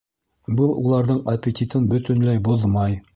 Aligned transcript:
Был 0.61 0.71
уларҙың 0.83 1.19
аппетитын 1.33 1.85
бөтөнләй 1.93 2.41
боҙмай. 2.49 2.97